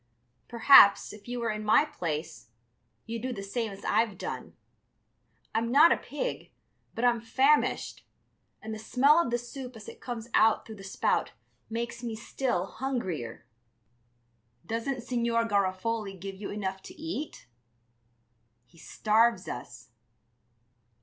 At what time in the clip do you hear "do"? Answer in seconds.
3.21-3.31